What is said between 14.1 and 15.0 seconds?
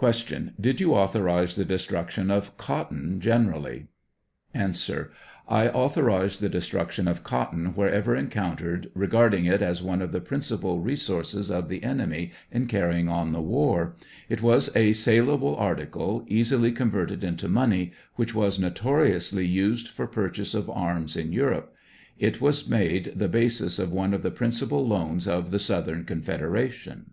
it was a